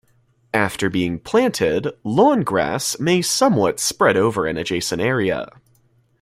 [0.55, 5.47] After being planted, lawn grass may somewhat spread over an adjacent area.